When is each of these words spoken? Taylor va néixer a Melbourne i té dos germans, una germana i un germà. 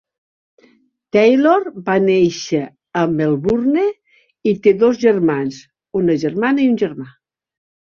Taylor 1.17 1.67
va 1.89 1.97
néixer 2.05 2.61
a 3.03 3.05
Melbourne 3.19 3.85
i 4.51 4.55
té 4.65 4.75
dos 4.87 4.99
germans, 5.07 5.63
una 6.03 6.19
germana 6.27 6.67
i 6.67 6.69
un 6.75 6.83
germà. 6.87 7.09